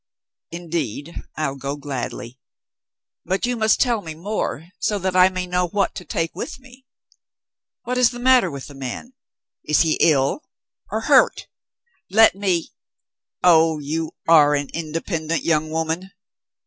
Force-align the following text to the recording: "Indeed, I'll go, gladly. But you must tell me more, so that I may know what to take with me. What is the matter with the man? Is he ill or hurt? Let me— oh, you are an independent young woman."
"Indeed, 0.51 1.13
I'll 1.37 1.53
go, 1.57 1.75
gladly. 1.75 2.39
But 3.23 3.45
you 3.45 3.55
must 3.55 3.79
tell 3.79 4.01
me 4.01 4.15
more, 4.15 4.69
so 4.79 4.97
that 4.97 5.15
I 5.15 5.29
may 5.29 5.45
know 5.45 5.67
what 5.67 5.93
to 5.93 6.03
take 6.05 6.33
with 6.33 6.59
me. 6.59 6.87
What 7.83 7.99
is 7.99 8.09
the 8.09 8.17
matter 8.17 8.49
with 8.49 8.65
the 8.65 8.73
man? 8.73 9.13
Is 9.63 9.81
he 9.81 9.97
ill 10.01 10.41
or 10.91 11.01
hurt? 11.01 11.45
Let 12.09 12.33
me— 12.33 12.71
oh, 13.43 13.77
you 13.77 14.13
are 14.27 14.55
an 14.55 14.69
independent 14.73 15.43
young 15.43 15.69
woman." 15.69 16.09